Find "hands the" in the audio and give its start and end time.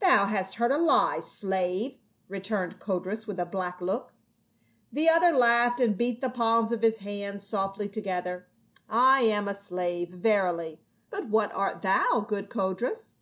6.98-7.40